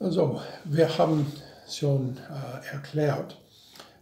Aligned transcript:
Also, 0.00 0.40
wir 0.64 0.96
haben 0.96 1.26
schon 1.68 2.16
äh, 2.16 2.72
erklärt, 2.72 3.36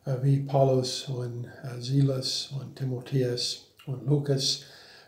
äh, 0.05 0.13
wie 0.21 0.41
Paulus 0.41 1.09
und 1.09 1.47
äh, 1.47 1.81
Silas 1.81 2.51
und 2.61 2.77
Timotheus 2.77 3.69
und 3.87 4.07
Lukas 4.07 4.65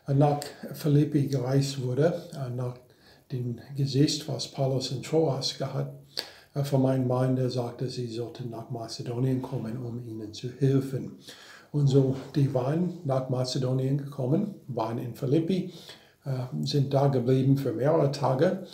äh, 0.07 0.15
nach 0.15 0.41
Philippi 0.73 1.27
gereist 1.27 1.83
wurde, 1.83 2.23
äh, 2.33 2.49
nach 2.49 2.79
dem 3.31 3.59
Gesicht, 3.77 4.27
was 4.29 4.49
Paulus 4.49 4.91
in 4.91 5.03
Troas 5.03 5.59
gehabt 5.59 5.93
äh, 6.55 6.65
von 6.65 6.81
meinem 6.81 7.07
Mann, 7.07 7.37
der 7.37 7.51
sagte, 7.51 7.87
sie 7.91 8.09
sollten 8.09 8.49
nach 8.49 8.71
Mazedonien 8.71 9.43
kommen, 9.43 9.77
um 9.77 10.03
ihnen 10.09 10.33
zu 10.33 10.49
helfen. 10.59 11.19
Und 11.71 11.89
so, 11.89 12.17
die 12.35 12.55
waren 12.55 13.01
nach 13.05 13.29
Mazedonien 13.29 13.99
gekommen, 13.99 14.55
waren 14.69 14.97
in 14.97 15.15
Philippi, 15.15 15.75
sind 16.63 16.93
da 16.93 17.09
geblieben 17.09 17.59
für 17.59 17.73
mehrere 17.73 18.11
Tage 18.11 18.67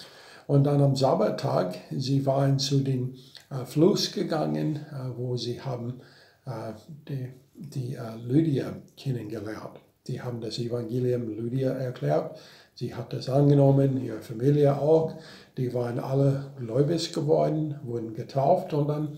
und 0.46 0.64
dann 0.64 0.82
am 0.82 0.96
Sabbattag, 0.96 1.76
sie 1.90 2.26
waren 2.26 2.58
zu 2.58 2.80
dem 2.80 3.14
äh, 3.50 3.64
Fluss 3.64 4.12
gegangen, 4.12 4.76
äh, 4.76 5.16
wo 5.16 5.36
sie 5.36 5.60
haben 5.60 6.00
äh, 6.46 6.72
die, 7.08 7.28
die 7.54 7.94
äh, 7.94 8.16
Lydia 8.26 8.74
kennengelernt. 8.96 9.80
Die 10.06 10.20
haben 10.20 10.40
das 10.40 10.58
Evangelium 10.58 11.28
Lydia 11.28 11.70
erklärt. 11.70 12.36
Sie 12.74 12.94
hat 12.94 13.12
das 13.12 13.28
angenommen, 13.28 14.02
ihre 14.04 14.20
Familie 14.20 14.78
auch. 14.78 15.14
Die 15.56 15.72
waren 15.72 15.98
alle 15.98 16.52
gläubig 16.58 17.12
geworden, 17.12 17.76
wurden 17.84 18.14
getauft 18.14 18.74
und 18.74 18.88
dann 18.88 19.16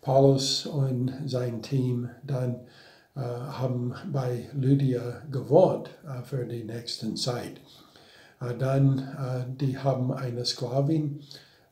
Paulus 0.00 0.66
und 0.66 1.12
sein 1.26 1.62
Team 1.62 2.10
dann 2.24 2.56
äh, 3.14 3.20
haben 3.20 3.94
bei 4.12 4.48
Lydia 4.54 5.22
gewohnt 5.30 5.90
äh, 6.04 6.22
für 6.24 6.44
die 6.44 6.64
nächste 6.64 7.14
Zeit. 7.14 7.60
Äh, 8.44 8.56
dann, 8.56 8.98
äh, 8.98 9.56
die 9.60 9.78
haben 9.78 10.12
eine 10.12 10.44
Sklavin 10.44 11.22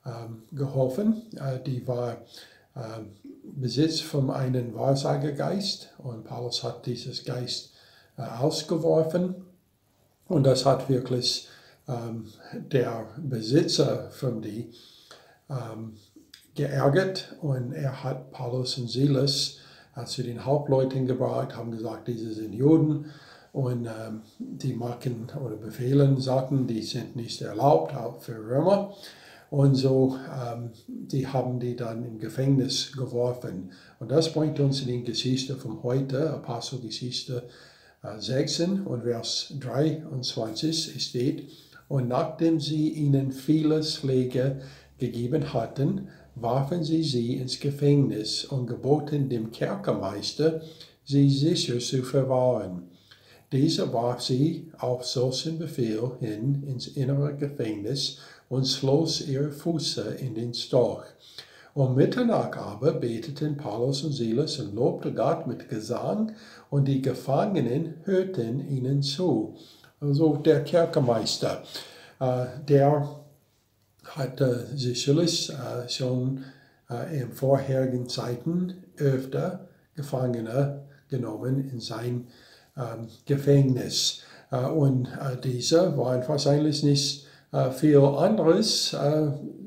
ähm, 0.07 0.43
geholfen, 0.53 1.23
äh, 1.37 1.61
die 1.65 1.87
war 1.87 2.19
Besitz 3.45 4.01
von 4.01 4.31
einem 4.31 4.75
Wahrsagergeist 4.75 5.93
und 5.99 6.25
Paulus 6.25 6.65
hat 6.65 6.87
dieses 6.87 7.23
Geist 7.23 7.75
ausgeworfen. 8.17 9.35
Und 10.27 10.45
das 10.45 10.65
hat 10.65 10.89
wirklich 10.89 11.49
ähm, 11.87 12.29
der 12.55 13.09
Besitzer 13.19 14.11
von 14.11 14.41
die 14.41 14.73
ähm, 15.51 15.99
geärgert. 16.55 17.37
Und 17.43 17.75
er 17.75 18.03
hat 18.03 18.33
Paulus 18.33 18.79
und 18.79 18.89
Silas 18.89 19.59
zu 20.07 20.23
den 20.23 20.47
Hauptleuten 20.47 21.07
gebracht, 21.07 21.55
haben 21.55 21.73
gesagt, 21.73 22.09
diese 22.09 22.33
sind 22.33 22.55
Juden 22.55 23.13
und 23.53 23.87
ähm, 23.87 24.23
die 24.39 24.73
machen 24.73 25.29
oder 25.45 25.57
befehlen 25.57 26.21
Sachen, 26.21 26.67
die 26.67 26.83
sind 26.83 27.17
nicht 27.17 27.41
erlaubt, 27.43 27.95
auch 27.95 28.21
für 28.21 28.35
Römer. 28.35 28.95
Und 29.51 29.75
so, 29.75 30.17
ähm, 30.35 30.71
die 30.89 31.27
haben 31.27 31.61
die 31.61 31.77
dann 31.77 32.07
im 32.07 32.19
Gefängnis 32.19 32.93
geworfen. 32.93 33.73
Und 34.01 34.11
das 34.11 34.33
bringt 34.33 34.59
uns 34.61 34.81
in 34.81 34.87
die 34.87 35.05
Geschichte 35.05 35.57
von 35.57 35.83
heute, 35.83 36.31
Apostelgeschichte 36.31 37.43
äh, 38.03 38.19
16 38.19 38.87
und 38.87 39.03
Vers 39.03 39.53
23 39.61 41.03
steht, 41.05 41.51
und 41.89 42.09
nachdem 42.09 42.59
sie 42.59 42.89
ihnen 42.89 43.33
viele 43.33 43.83
Schläge 43.83 44.63
gegeben 44.97 45.53
hatten, 45.53 46.09
warfen 46.35 46.83
sie 46.83 47.03
sie 47.03 47.37
ins 47.37 47.61
Gefängnis 47.61 48.47
und 48.47 48.67
geboten 48.67 49.29
dem 49.29 49.51
Kerkermeister, 49.51 50.63
sie 51.05 51.29
sicher 51.29 51.79
zu 51.81 52.03
verwahren. 52.03 52.92
Dieser 53.53 53.93
warf 53.93 54.23
sie 54.23 54.73
auf 54.79 55.05
solchen 55.05 55.59
Befehl 55.59 56.13
hin 56.21 56.63
ins 56.67 56.87
innere 56.89 57.37
Gefängnis 57.37 58.19
und 58.49 58.67
schloss 58.67 59.21
ihre 59.21 59.53
Füße 59.53 60.17
in 60.21 60.35
den 60.35 60.55
Storch. 60.55 61.07
Um 61.75 61.95
Mitternacht 61.95 62.57
aber 62.57 62.93
beteten 62.93 63.59
Paulus 63.59 64.05
und 64.05 64.13
Silas 64.13 64.59
und 64.59 64.75
lobte 64.75 65.13
Gott 65.13 65.47
mit 65.47 65.69
Gesang, 65.69 66.33
und 66.71 66.87
die 66.87 67.03
Gefangenen 67.03 67.95
hörten 68.05 68.67
ihnen 68.69 69.03
zu. 69.03 69.57
Also 70.01 70.37
der 70.37 70.65
Kerkermeister, 70.65 71.63
äh, 72.21 72.47
der 72.67 73.09
hatte 74.05 74.67
sicherlich 74.75 75.51
äh, 75.51 75.89
schon 75.89 76.45
äh, 76.91 77.21
in 77.21 77.33
vorherigen 77.33 78.09
Zeiten 78.09 78.85
öfter 78.97 79.69
Gefangene 79.95 80.85
genommen 81.09 81.69
in 81.71 81.81
sein 81.81 82.27
Gefängnis. 83.27 84.23
Äh, 84.51 84.67
und 84.67 85.07
äh, 85.07 85.37
diese 85.43 85.97
waren 85.97 86.27
wahrscheinlich 86.29 86.83
nicht 86.83 87.27
äh, 87.53 87.71
viel 87.71 87.99
anderes, 87.99 88.97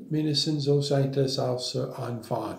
mindestens 0.08 0.64
so 0.64 0.80
seit 0.80 1.16
es 1.16 1.38
aus 1.38 1.76
Anfang. 1.76 2.58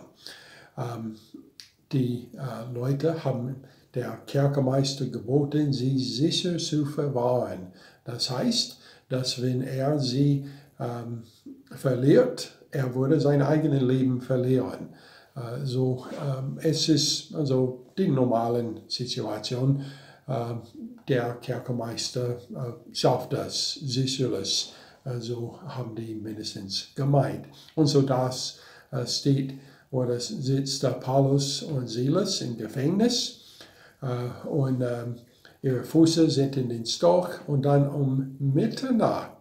Die 1.92 2.30
Leute 2.74 3.24
haben 3.24 3.56
der 3.96 4.20
Kerkermeister 4.28 5.06
geboten, 5.06 5.72
sie 5.72 5.98
sicher 5.98 6.58
zu 6.58 6.86
verwahren. 6.86 7.72
Das 8.04 8.30
heißt, 8.30 8.78
dass 9.10 9.42
wenn 9.42 9.62
er 9.62 9.98
sie 9.98 10.46
ähm, 10.80 11.24
verliert, 11.72 12.52
er 12.72 12.94
würde 12.94 13.20
sein 13.20 13.42
eigenes 13.42 13.82
Leben 13.82 14.22
verlieren. 14.22 14.90
Äh, 15.36 15.66
so, 15.66 16.06
ähm, 16.22 16.60
es 16.62 16.90
ist 16.90 17.34
also 17.34 17.86
die 17.98 18.10
normalen 18.10 18.82
Situation. 18.88 19.84
Ähm, 20.28 20.62
der 21.08 21.36
Kerkermeister 21.36 22.38
äh, 22.38 22.96
schafft 22.96 23.34
das 23.34 23.74
sicherlich. 23.76 24.74
So 25.20 25.58
haben 25.66 25.96
die 25.96 26.16
mindestens 26.16 26.90
gemeint. 26.94 27.46
Und 27.76 27.88
so 27.88 28.02
das 28.02 28.60
äh, 28.92 29.06
steht, 29.06 29.54
wo 29.90 30.04
das 30.04 30.28
sitzt 30.28 30.86
Paulus 31.00 31.64
und 31.64 31.88
Silas 31.88 32.42
im 32.42 32.58
Gefängnis. 32.58 33.60
Äh, 34.02 34.48
und 34.48 34.82
ähm, 34.82 35.16
ihre 35.62 35.84
Füße 35.84 36.30
sind 36.30 36.58
in 36.58 36.70
den 36.70 36.86
Stock 36.86 37.42
und 37.48 37.64
dann 37.64 37.90
um 37.90 38.36
Mitternacht, 38.40 39.32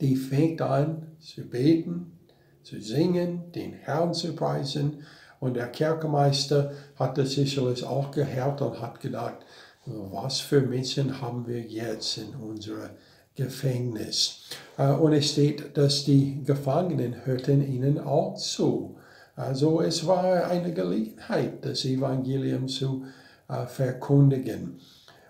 die 0.00 0.16
fängt 0.16 0.60
an 0.60 1.06
zu 1.20 1.42
beten, 1.42 2.18
zu 2.62 2.80
singen, 2.80 3.52
den 3.52 3.72
Herrn 3.72 4.14
zu 4.14 4.34
preisen. 4.34 5.04
Und 5.42 5.54
der 5.54 5.66
Kerkermeister 5.66 6.70
hat 6.94 7.18
das 7.18 7.32
sicherlich 7.32 7.82
auch 7.82 8.12
gehört 8.12 8.62
und 8.62 8.80
hat 8.80 9.00
gedacht, 9.00 9.38
was 9.84 10.38
für 10.38 10.60
Menschen 10.60 11.20
haben 11.20 11.48
wir 11.48 11.60
jetzt 11.60 12.18
in 12.18 12.32
unserem 12.36 12.90
Gefängnis? 13.34 14.44
Äh, 14.78 14.92
und 14.92 15.14
es 15.14 15.32
steht, 15.32 15.76
dass 15.76 16.04
die 16.04 16.44
Gefangenen 16.44 17.26
hörten 17.26 17.60
ihnen 17.60 17.98
auch 17.98 18.36
zu. 18.36 18.96
Also 19.34 19.80
es 19.80 20.06
war 20.06 20.44
eine 20.44 20.72
Gelegenheit, 20.72 21.64
das 21.64 21.84
Evangelium 21.86 22.68
zu 22.68 23.06
äh, 23.48 23.66
verkündigen. 23.66 24.78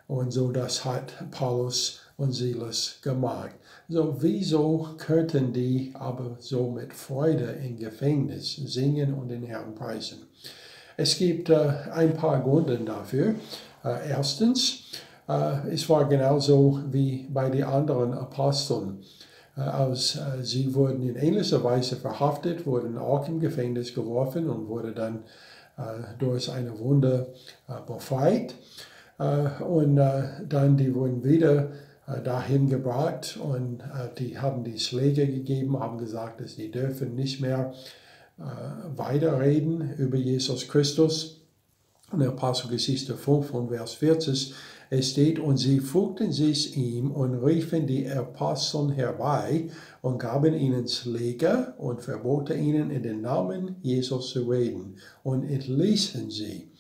Und 0.09 0.31
so 0.31 0.53
das 0.53 0.85
hat 0.85 1.31
Paulus 1.31 2.02
und 2.23 2.33
Silas 2.33 2.99
gemacht. 3.03 3.51
So 3.89 4.17
wieso 4.21 4.89
könnten 4.97 5.53
die 5.53 5.93
aber 5.95 6.37
so 6.39 6.71
mit 6.71 6.95
Freude 6.95 7.57
im 7.65 7.77
Gefängnis 7.77 8.55
singen 8.55 9.13
und 9.15 9.29
den 9.29 9.43
Herrn 9.43 9.75
preisen? 9.75 10.19
Es 10.97 11.19
gibt 11.19 11.51
äh, 11.51 11.69
ein 11.93 12.15
paar 12.15 12.41
Gründe 12.41 12.79
dafür. 12.79 13.35
Äh, 13.85 14.11
erstens, 14.11 14.85
äh, 15.29 15.69
es 15.75 15.89
war 15.89 16.09
genauso 16.09 16.81
wie 16.91 17.27
bei 17.29 17.51
den 17.51 17.65
anderen 17.65 18.15
Aposteln. 18.15 19.03
Äh, 19.57 19.63
als 19.63 20.17
äh, 20.17 20.43
sie 20.45 20.73
wurden 20.75 21.03
in 21.03 21.17
ähnlicher 21.17 21.63
Weise 21.65 21.97
verhaftet, 21.97 22.67
wurden 22.67 22.97
auch 22.99 23.29
im 23.29 23.41
Gefängnis 23.41 23.95
geworfen 23.95 24.49
und 24.49 24.69
wurden 24.69 24.95
dann 24.95 25.25
äh, 25.77 25.83
durch 26.19 26.51
eine 26.53 26.79
Wunde 26.79 27.35
befreit. 27.87 28.55
und 29.61 29.97
dann 29.97 30.77
die 30.77 30.93
wurden 30.95 31.23
wieder 31.23 31.69
dahin 32.25 32.69
gebracht 32.69 33.39
und 33.43 33.83
die 34.19 34.39
haben 34.39 34.65
die 34.65 34.79
Schläge 34.79 35.27
gegeben, 35.27 35.79
haben 35.79 35.99
gesagt, 35.99 36.41
dass 36.41 36.57
sie 36.57 36.71
dürfen 36.71 37.15
nicht 37.15 37.41
mehr 37.41 37.73
weiterreden 38.97 39.95
über 39.99 40.17
Jesus 40.17 40.69
Christus 40.69 41.43
in 42.13 42.19
der 42.19 42.29
Apostelgeschichte 42.29 43.17
5 43.17 43.47
von 43.47 43.69
Vers 43.69 43.95
40, 43.95 44.55
es 44.91 45.11
steht, 45.11 45.39
und 45.39 45.57
sie 45.57 45.81
fügten 45.81 46.33
sich 46.33 46.77
ihm 46.77 47.13
und 47.13 47.35
riefen 47.37 47.87
die 47.87 48.07
Aposteln 48.07 48.91
herbei 48.91 49.71
und 50.03 50.19
gaben 50.19 50.53
ihnen 50.53 50.87
Schläge 50.87 51.73
und 51.79 52.03
verboten 52.03 52.63
ihnen 52.63 52.91
in 52.91 53.03
den 53.03 53.23
Namen 53.23 53.77
Jesus 53.81 54.29
zu 54.31 54.51
reden 54.51 54.97
und 55.23 55.45
entließen 55.45 56.31
sie. 56.31 56.71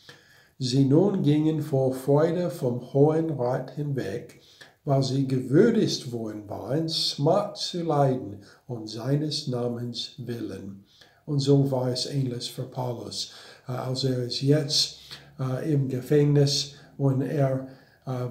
Sie 0.58 0.84
nun 0.84 1.22
gingen 1.22 1.62
vor 1.62 1.94
Freude 1.94 2.50
vom 2.50 2.92
Hohen 2.92 3.30
Rat 3.30 3.70
hinweg, 3.70 4.42
weil 4.84 5.02
sie 5.02 5.26
gewürdigt 5.26 6.10
worden 6.12 6.48
waren, 6.48 6.88
Smart 6.88 7.56
zu 7.56 7.82
leiden 7.82 8.42
um 8.66 8.86
seines 8.86 9.46
Namens 9.46 10.14
willen. 10.18 10.84
Und 11.24 11.40
so 11.40 11.70
war 11.70 11.88
es 11.88 12.06
ähnlich 12.06 12.50
für 12.50 12.64
Paulus. 12.64 13.32
Als 13.66 14.04
er 14.04 14.18
es 14.26 14.40
jetzt 14.40 14.98
äh, 15.38 15.72
im 15.72 15.88
Gefängnis 15.88 16.74
und 16.98 17.22
er 17.22 17.68
äh, 18.06 18.28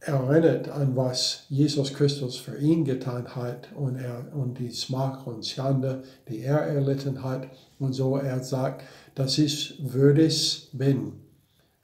erinnert 0.00 0.68
an 0.68 0.94
was 0.94 1.44
Jesus 1.48 1.92
Christus 1.92 2.36
für 2.36 2.56
ihn 2.58 2.84
getan 2.84 3.34
hat 3.34 3.68
und, 3.74 3.96
er, 3.96 4.26
und 4.34 4.58
die 4.58 4.70
Smach 4.70 5.26
und 5.26 5.44
Schande, 5.44 6.02
die 6.28 6.40
er 6.40 6.60
erlitten 6.60 7.22
hat. 7.22 7.48
Und 7.78 7.94
so 7.94 8.16
er 8.16 8.42
sagt, 8.42 8.84
dass 9.14 9.38
ich 9.38 9.80
würdig 9.80 10.68
bin. 10.72 11.14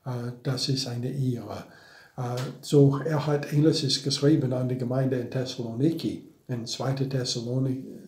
Äh, 0.05 0.33
das 0.43 0.69
ist 0.69 0.87
eine 0.87 1.11
Ehre. 1.11 1.65
Äh, 2.17 2.37
so 2.61 2.99
er 3.05 3.27
hat 3.27 3.53
Ähnliches 3.53 4.03
geschrieben 4.03 4.53
an 4.53 4.69
die 4.69 4.79
Gemeinde 4.79 5.17
in 5.17 5.31
Thessaloniki, 5.31 6.25
in 6.49 6.67
2. 6.67 6.93
Thessaloniki. 6.93 7.99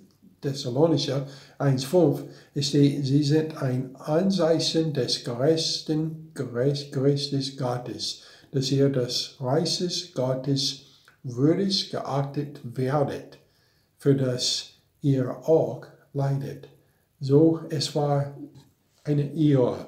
Thessalonicher 0.43 1.26
1,5 1.58 2.25
steht, 2.61 3.06
sie 3.06 3.23
sind 3.25 3.61
ein 3.61 3.97
Anzeichen 3.97 4.93
des 4.93 5.25
gerechten, 5.25 6.31
Gerestes 6.35 7.56
Gottes, 7.56 8.23
dass 8.53 8.70
ihr 8.70 8.91
des 8.91 9.37
Reiches 9.41 10.12
Gottes 10.14 10.82
würdig 11.23 11.91
geachtet 11.91 12.61
werdet, 12.62 13.38
für 13.99 14.14
das 14.14 14.75
ihr 15.00 15.31
auch 15.49 15.87
leidet. 16.12 16.69
So, 17.19 17.61
es 17.70 17.94
war 17.94 18.37
eine 19.05 19.35
Ehre 19.35 19.87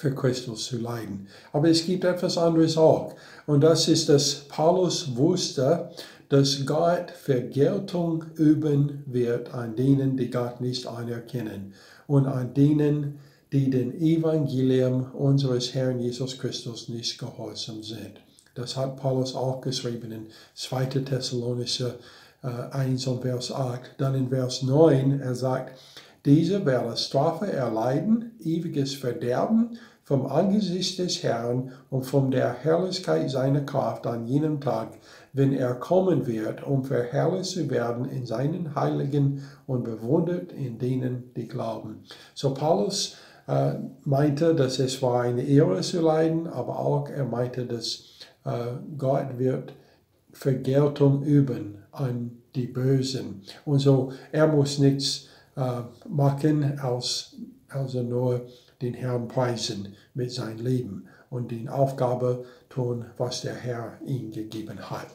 für 0.00 0.14
Christus 0.14 0.66
zu 0.66 0.78
leiden. 0.78 1.28
Aber 1.52 1.68
es 1.68 1.84
gibt 1.84 2.04
etwas 2.04 2.38
anderes 2.38 2.76
auch. 2.76 3.14
Und 3.46 3.60
das 3.60 3.86
ist, 3.88 4.08
dass 4.08 4.34
Paulus 4.48 5.14
wusste, 5.14 5.90
dass 6.30 6.64
Gott 6.64 7.10
Vergeltung 7.10 8.24
üben 8.36 9.04
wird 9.06 9.52
an 9.52 9.76
denen, 9.76 10.16
die 10.16 10.30
Gott 10.30 10.60
nicht 10.60 10.86
anerkennen 10.86 11.74
und 12.06 12.26
an 12.26 12.54
denen, 12.54 13.18
die 13.52 13.68
dem 13.68 13.92
Evangelium 14.00 15.10
unseres 15.12 15.74
Herrn 15.74 16.00
Jesus 16.00 16.38
Christus 16.38 16.88
nicht 16.88 17.18
gehorsam 17.18 17.82
sind. 17.82 18.20
Das 18.54 18.76
hat 18.76 18.96
Paulus 18.96 19.34
auch 19.34 19.60
geschrieben 19.60 20.12
in 20.12 20.26
2. 20.54 20.86
Thessalonicher 20.86 21.96
äh, 22.42 22.46
1 22.46 23.06
und 23.06 23.22
Vers 23.22 23.52
8. 23.52 23.96
Dann 23.98 24.14
in 24.14 24.28
Vers 24.28 24.62
9, 24.62 25.20
er 25.20 25.34
sagt, 25.34 25.78
diese 26.24 26.66
werden 26.66 26.96
Strafe 26.96 27.50
erleiden, 27.50 28.32
ewiges 28.40 28.94
Verderben 28.94 29.78
vom 30.10 30.26
Angesicht 30.26 30.98
des 30.98 31.22
Herrn 31.22 31.70
und 31.88 32.04
von 32.04 32.30
der 32.30 32.52
Herrlichkeit 32.52 33.30
seiner 33.30 33.60
Kraft 33.60 34.06
an 34.06 34.26
jenem 34.26 34.60
Tag, 34.60 34.98
wenn 35.32 35.52
er 35.52 35.74
kommen 35.74 36.26
wird, 36.26 36.64
um 36.64 36.84
verherrlicht 36.84 37.50
zu 37.50 37.70
werden 37.70 38.06
in 38.06 38.26
seinen 38.26 38.74
Heiligen 38.74 39.44
und 39.68 39.84
bewundert 39.84 40.52
in 40.52 40.78
denen, 40.78 41.32
die 41.36 41.46
glauben. 41.46 42.02
So 42.34 42.52
Paulus 42.54 43.18
äh, 43.46 43.74
meinte, 44.04 44.54
dass 44.54 44.78
es 44.80 45.00
war 45.00 45.22
eine 45.22 45.42
Ehre 45.42 45.80
zu 45.80 46.00
leiden, 46.00 46.48
aber 46.48 46.78
auch 46.80 47.08
er 47.08 47.24
meinte, 47.24 47.66
dass 47.66 48.04
äh, 48.44 48.50
Gott 48.98 49.38
wird 49.38 49.74
Vergeltung 50.32 51.22
üben 51.22 51.78
an 51.92 52.32
die 52.54 52.66
Bösen. 52.66 53.42
Und 53.64 53.78
so, 53.78 54.12
er 54.32 54.48
muss 54.48 54.78
nichts 54.78 55.28
äh, 55.60 55.82
machen, 56.08 56.78
als 56.80 57.36
also 57.68 58.02
nur 58.02 58.46
den 58.82 58.94
Herrn 58.94 59.28
preisen 59.28 59.94
mit 60.14 60.32
seinem 60.32 60.64
Leben 60.64 61.06
und 61.28 61.50
die 61.50 61.68
Aufgabe 61.68 62.44
tun, 62.68 63.04
was 63.18 63.42
der 63.42 63.54
Herr 63.54 63.98
ihm 64.04 64.32
gegeben 64.32 64.90
hat. 64.90 65.08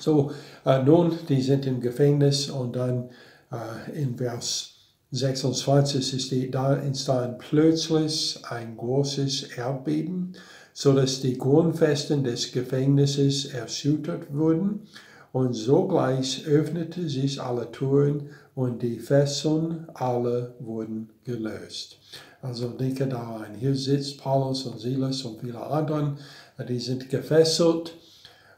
So, 0.00 0.32
äh, 0.64 0.82
nun, 0.82 1.18
die 1.28 1.42
sind 1.42 1.66
im 1.66 1.80
Gefängnis 1.80 2.50
und 2.50 2.76
dann 2.76 3.10
äh, 3.52 4.00
in 4.00 4.16
Vers 4.16 4.72
26 5.12 6.24
steht, 6.24 6.54
da 6.54 6.76
entstand 6.76 7.38
plötzlich 7.38 8.40
ein 8.48 8.76
großes 8.76 9.56
Erdbeben, 9.56 10.34
sodass 10.72 11.20
die 11.20 11.38
Grundfesten 11.38 12.24
des 12.24 12.52
Gefängnisses 12.52 13.46
erschüttert 13.46 14.34
wurden 14.34 14.88
und 15.32 15.54
sogleich 15.54 16.46
öffnete 16.46 17.08
sich 17.08 17.40
alle 17.40 17.70
Türen 17.70 18.30
und 18.56 18.82
die 18.82 18.98
Fesseln 18.98 19.86
alle 19.92 20.54
wurden 20.58 21.10
gelöst. 21.24 21.98
Also 22.40 22.70
denke 22.70 23.06
daran, 23.06 23.54
hier 23.54 23.74
sitzt 23.74 24.18
Paulus 24.18 24.64
und 24.64 24.80
Silas 24.80 25.22
und 25.22 25.40
viele 25.40 25.60
anderen, 25.60 26.18
die 26.66 26.78
sind 26.78 27.10
gefesselt 27.10 27.94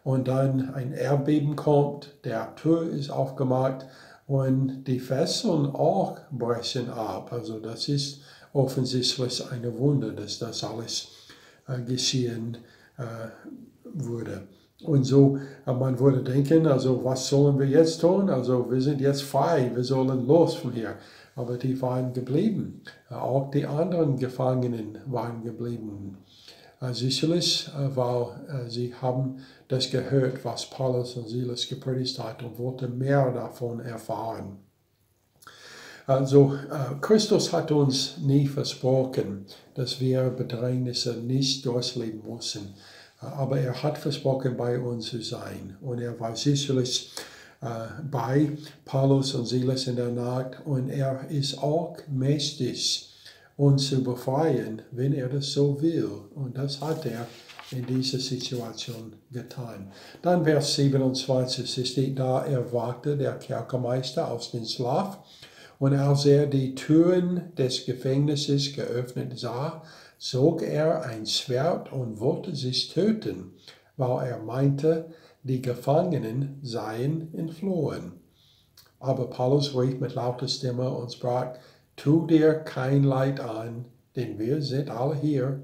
und 0.04 0.28
dann 0.28 0.72
ein 0.72 0.92
Erdbeben 0.92 1.56
kommt, 1.56 2.14
der 2.24 2.54
Tür 2.54 2.88
ist 2.88 3.10
aufgemacht 3.10 3.86
und 4.28 4.84
die 4.84 5.00
Fesseln 5.00 5.66
auch 5.66 6.16
brechen 6.30 6.90
ab. 6.90 7.32
Also 7.32 7.58
das 7.58 7.88
ist 7.88 8.20
offensichtlich 8.52 9.50
eine 9.50 9.76
Wunder, 9.78 10.12
dass 10.12 10.38
das 10.38 10.62
alles 10.62 11.08
äh, 11.66 11.80
geschehen 11.82 12.56
äh, 12.98 13.02
wurde. 13.94 14.46
Und 14.82 15.04
so, 15.04 15.38
äh, 15.66 15.72
man 15.72 15.98
würde 15.98 16.22
denken, 16.22 16.66
also 16.66 17.04
was 17.04 17.28
sollen 17.28 17.58
wir 17.58 17.66
jetzt 17.66 18.00
tun? 18.00 18.30
Also 18.30 18.70
wir 18.70 18.80
sind 18.80 19.00
jetzt 19.00 19.22
frei, 19.22 19.70
wir 19.74 19.82
sollen 19.82 20.26
los 20.26 20.54
von 20.54 20.72
hier. 20.72 20.94
Aber 21.34 21.56
die 21.56 21.80
waren 21.82 22.12
geblieben. 22.12 22.82
Äh, 23.10 23.14
auch 23.14 23.50
die 23.50 23.66
anderen 23.66 24.16
Gefangenen 24.18 24.98
waren 25.06 25.42
geblieben. 25.42 26.18
Äh, 26.80 26.92
sicherlich, 26.92 27.68
weil 27.74 28.68
sie 28.68 28.94
haben 28.94 29.38
das 29.66 29.90
gehört, 29.90 30.44
was 30.44 30.70
Paulus 30.70 31.16
und 31.16 31.28
Silas 31.28 31.68
gepredigt 31.68 32.18
hat 32.20 32.44
und 32.44 32.56
wollten 32.56 32.98
mehr 32.98 33.32
davon 33.32 33.80
erfahren. 33.80 34.58
Also 36.06 36.54
Christus 37.02 37.52
hat 37.52 37.70
uns 37.70 38.16
nie 38.18 38.46
versprochen, 38.46 39.44
dass 39.74 40.00
wir 40.00 40.30
Bedrängnisse 40.30 41.18
nicht 41.18 41.66
durchleben 41.66 42.22
müssen. 42.32 42.74
Aber 43.20 43.58
er 43.58 43.82
hat 43.82 43.98
versprochen, 43.98 44.56
bei 44.56 44.78
uns 44.78 45.06
zu 45.06 45.20
sein. 45.22 45.76
Und 45.80 46.00
er 46.00 46.18
war 46.20 46.36
sicherlich 46.36 47.12
äh, 47.60 47.66
bei 48.10 48.50
Paulus 48.84 49.34
und 49.34 49.46
Silas 49.46 49.86
in 49.86 49.96
der 49.96 50.10
Nacht. 50.10 50.64
Und 50.64 50.88
er 50.88 51.28
ist 51.28 51.58
auch 51.58 51.96
mächtig, 52.08 53.12
uns 53.56 53.88
zu 53.88 54.04
befreien, 54.04 54.82
wenn 54.92 55.12
er 55.12 55.28
das 55.28 55.52
so 55.52 55.80
will. 55.82 56.08
Und 56.34 56.56
das 56.56 56.80
hat 56.80 57.04
er 57.06 57.26
in 57.70 57.84
dieser 57.84 58.18
Situation 58.18 59.14
getan. 59.30 59.90
Dann 60.22 60.44
Vers 60.44 60.76
27 60.76 61.90
steht 61.90 62.18
da, 62.18 62.44
er 62.44 62.72
wagte 62.72 63.16
der 63.16 63.32
Kerkermeister 63.32 64.30
aus 64.30 64.52
dem 64.52 64.64
Schlaf. 64.64 65.18
Und 65.78 65.94
als 65.94 66.24
er 66.24 66.46
die 66.46 66.74
Türen 66.74 67.52
des 67.56 67.84
Gefängnisses 67.84 68.74
geöffnet 68.74 69.38
sah, 69.38 69.82
zog 70.18 70.62
er 70.62 71.02
ein 71.04 71.26
Schwert 71.26 71.92
und 71.92 72.18
wollte 72.18 72.54
sich 72.54 72.88
töten, 72.88 73.52
weil 73.96 74.28
er 74.28 74.38
meinte, 74.38 75.12
die 75.44 75.62
Gefangenen 75.62 76.58
seien 76.62 77.32
entflohen. 77.34 78.12
Aber 78.98 79.30
Paulus 79.30 79.76
rief 79.76 80.00
mit 80.00 80.14
lauter 80.14 80.48
Stimme 80.48 80.90
und 80.90 81.12
sprach, 81.12 81.54
tu 81.94 82.26
dir 82.26 82.54
kein 82.54 83.04
Leid 83.04 83.38
an, 83.38 83.84
denn 84.16 84.38
wir 84.38 84.60
sind 84.60 84.90
alle 84.90 85.14
hier. 85.14 85.62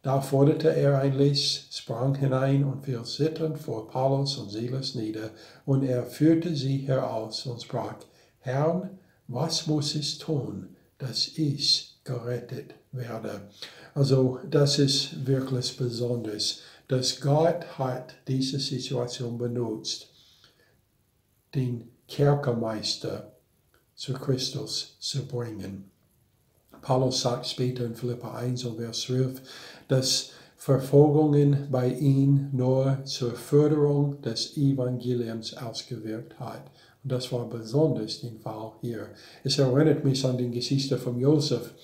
Da 0.00 0.22
forderte 0.22 0.74
er 0.74 0.98
ein 1.00 1.18
Licht, 1.18 1.74
sprang 1.74 2.14
hinein 2.14 2.64
und 2.64 2.86
fiel 2.86 3.02
zitternd 3.02 3.58
vor 3.58 3.88
Paulus 3.88 4.38
und 4.38 4.48
Silas 4.48 4.94
nieder, 4.94 5.30
und 5.66 5.82
er 5.82 6.04
führte 6.04 6.54
sie 6.54 6.78
heraus 6.78 7.44
und 7.44 7.62
sprach, 7.62 7.96
Herrn, 8.38 8.98
was 9.26 9.66
muss 9.66 9.94
ich 9.94 10.16
tun, 10.16 10.76
dass 10.96 11.28
ich 11.36 11.98
gerettet 12.04 12.77
werde. 12.92 13.48
Also 13.94 14.40
das 14.48 14.78
ist 14.78 15.26
wirklich 15.26 15.76
besonders, 15.76 16.60
dass 16.88 17.20
Gott 17.20 17.78
hat 17.78 18.14
diese 18.26 18.58
Situation 18.58 19.36
benutzt, 19.38 20.08
den 21.54 21.90
Kerkermeister 22.06 23.32
zu 23.94 24.14
Christus 24.14 24.96
zu 25.00 25.26
bringen. 25.26 25.90
Paulus 26.80 27.20
sagt 27.20 27.46
später 27.46 27.84
in 27.84 27.94
Philippa 27.94 28.34
1 28.36 28.64
und 28.64 28.78
Vers 28.78 29.00
12, 29.02 29.42
dass 29.88 30.30
Verfolgungen 30.56 31.68
bei 31.70 31.88
ihm 31.88 32.50
nur 32.52 32.98
zur 33.04 33.34
Förderung 33.34 34.20
des 34.22 34.56
Evangeliums 34.56 35.56
ausgewirkt 35.56 36.38
hat. 36.40 36.70
Und 37.02 37.12
das 37.12 37.30
war 37.30 37.48
besonders 37.48 38.20
der 38.20 38.32
Fall 38.42 38.72
hier. 38.80 39.08
Es 39.44 39.58
erinnert 39.58 40.04
mich 40.04 40.24
an 40.24 40.36
die 40.36 40.50
Geschichte 40.50 40.98
von 40.98 41.18
Josef 41.18 41.74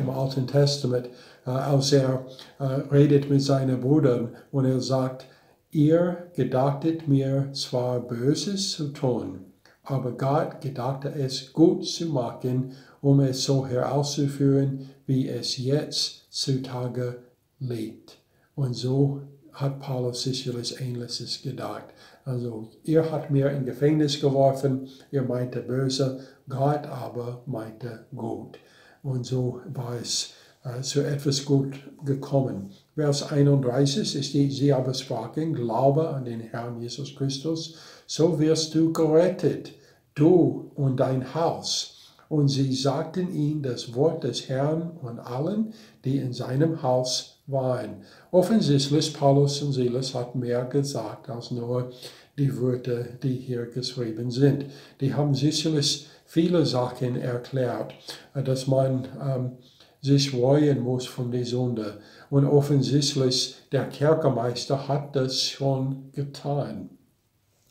im 0.00 0.10
Alten 0.10 0.46
Testament, 0.46 1.08
äh, 1.46 1.50
als 1.50 1.92
er 1.92 2.26
äh, 2.58 2.64
redet 2.64 3.28
mit 3.28 3.42
seinen 3.42 3.80
Brüdern 3.80 4.30
und 4.52 4.64
er 4.64 4.80
sagt, 4.80 5.26
ihr 5.70 6.30
gedachtet 6.34 7.08
mir 7.08 7.50
zwar 7.52 8.00
Böses 8.00 8.72
zu 8.72 8.88
tun, 8.88 9.40
aber 9.82 10.12
Gott 10.12 10.60
gedachte 10.60 11.12
es 11.14 11.52
gut 11.52 11.86
zu 11.86 12.06
machen, 12.06 12.72
um 13.00 13.20
es 13.20 13.44
so 13.44 13.66
herauszuführen, 13.66 14.88
wie 15.06 15.28
es 15.28 15.58
jetzt 15.58 16.26
zutage 16.30 17.18
liegt. 17.58 18.18
Und 18.54 18.74
so 18.74 19.22
hat 19.52 19.80
Paulus 19.80 20.22
sicherlich 20.22 20.80
Ähnliches 20.80 21.42
gedacht. 21.42 21.84
Also, 22.24 22.70
ihr 22.82 23.10
habt 23.10 23.30
mir 23.30 23.50
in 23.50 23.66
Gefängnis 23.66 24.20
geworfen, 24.20 24.88
ihr 25.10 25.22
meinte 25.22 25.60
böse, 25.60 26.20
Gott 26.48 26.86
aber 26.86 27.42
meinte 27.46 28.06
gut. 28.14 28.58
Und 29.04 29.26
so 29.26 29.60
war 29.72 29.94
es 30.00 30.30
äh, 30.64 30.80
zu 30.80 31.02
etwas 31.02 31.44
gut 31.44 31.74
gekommen. 32.06 32.70
Vers 32.94 33.30
31 33.30 34.16
ist 34.16 34.32
die, 34.32 34.50
sie 34.50 34.72
aber 34.72 34.94
sprachen, 34.94 35.52
Glaube 35.52 36.08
an 36.08 36.24
den 36.24 36.40
Herrn 36.40 36.80
Jesus 36.80 37.14
Christus, 37.14 37.76
so 38.06 38.40
wirst 38.40 38.74
du 38.74 38.92
gerettet, 38.94 39.72
du 40.14 40.70
und 40.74 40.96
dein 40.96 41.34
Haus. 41.34 42.14
Und 42.30 42.48
sie 42.48 42.74
sagten 42.74 43.34
ihm 43.34 43.62
das 43.62 43.94
Wort 43.94 44.24
des 44.24 44.48
Herrn 44.48 44.92
und 45.02 45.18
allen, 45.18 45.74
die 46.02 46.16
in 46.16 46.32
seinem 46.32 46.82
Haus 46.82 47.42
waren. 47.46 47.96
Offensichtlich, 48.30 49.12
Paulus 49.12 49.60
und 49.60 49.72
Silas 49.72 50.14
hat 50.14 50.34
mehr 50.34 50.64
gesagt 50.64 51.28
als 51.28 51.50
nur 51.50 51.92
die 52.38 52.58
Worte, 52.58 53.18
die 53.22 53.34
hier 53.34 53.66
geschrieben 53.66 54.30
sind. 54.30 54.64
Die 55.02 55.12
haben 55.12 55.34
sicherlich 55.34 56.06
viele 56.34 56.66
Sachen 56.66 57.14
erklärt, 57.14 57.94
dass 58.34 58.66
man 58.66 59.06
ähm, 59.24 59.52
sich 60.00 60.34
reuen 60.34 60.80
muss 60.80 61.06
von 61.06 61.30
der 61.30 61.44
Sünde. 61.44 62.00
Und 62.28 62.44
offensichtlich, 62.44 63.54
der 63.70 63.84
Kerkermeister 63.84 64.88
hat 64.88 65.14
das 65.14 65.40
schon 65.40 66.10
getan. 66.10 66.90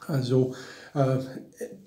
Also, 0.08 0.54
äh, 0.94 1.18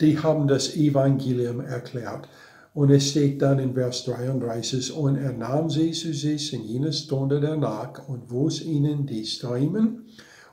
die 0.03 0.19
haben 0.19 0.47
das 0.49 0.77
Evangelium 0.77 1.61
erklärt. 1.61 2.29
Und 2.75 2.91
es 2.91 3.09
steht 3.09 3.41
dann 3.41 3.59
in 3.59 3.73
Vers 3.73 4.05
33, 4.05 4.95
und 4.95 5.17
er 5.17 5.33
nahm 5.33 5.71
sie 5.71 5.93
zu 5.93 6.13
sich 6.13 6.53
in 6.53 6.63
jener 6.63 6.93
Stunde 6.93 7.41
danach 7.41 8.07
und 8.07 8.31
wusch 8.31 8.61
ihnen 8.61 9.07
die 9.07 9.25
Striemen, 9.25 10.05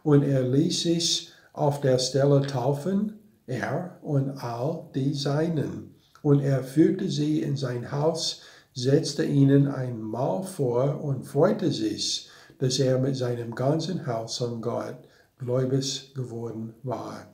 und 0.03 0.23
er 0.23 0.43
ließ 0.43 0.83
sich 0.83 1.33
auf 1.51 1.81
der 1.81 1.99
Stelle 1.99 2.41
taufen, 2.47 3.19
er 3.45 3.99
und 4.01 4.29
all 4.41 4.85
die 4.95 5.13
Seinen. 5.13 5.93
Und 6.23 6.39
er 6.39 6.63
führte 6.63 7.09
sie 7.09 7.41
in 7.41 7.57
sein 7.57 7.91
Haus, 7.91 8.41
setzte 8.73 9.25
ihnen 9.25 9.67
ein 9.67 10.01
Mahl 10.01 10.43
vor 10.43 11.03
und 11.03 11.25
freute 11.25 11.69
sich, 11.69 12.29
dass 12.59 12.79
er 12.79 12.97
mit 12.97 13.17
seinem 13.17 13.53
ganzen 13.53 14.07
Haus 14.07 14.41
an 14.41 14.61
Gott 14.61 14.95
gläubig 15.37 16.13
geworden 16.15 16.73
war. 16.81 17.27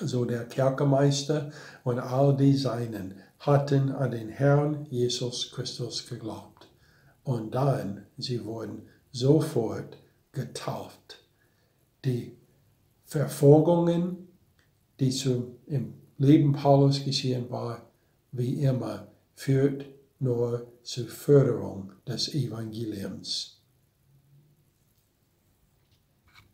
So 0.00 0.24
der 0.24 0.44
Kerkermeister 0.44 1.50
und 1.82 1.98
all 1.98 2.36
die 2.36 2.56
Seinen 2.56 3.16
hatten 3.40 3.90
an 3.90 4.12
den 4.12 4.28
Herrn 4.28 4.86
Jesus 4.88 5.50
Christus 5.52 6.08
geglaubt. 6.08 6.68
Und 7.24 7.56
dann, 7.56 8.06
sie 8.18 8.44
wurden 8.44 8.82
sofort 9.10 9.98
getauft. 10.30 11.24
Die 12.04 12.36
Verfolgungen, 13.04 14.28
die 15.00 15.10
zu, 15.10 15.56
im 15.66 15.94
Leben 16.18 16.52
Paulus 16.52 17.04
geschehen 17.04 17.50
war, 17.50 17.85
wie 18.36 18.62
immer, 18.62 19.08
führt 19.34 19.86
nur 20.18 20.72
zur 20.82 21.06
Förderung 21.06 21.92
des 22.06 22.34
Evangeliums. 22.34 23.55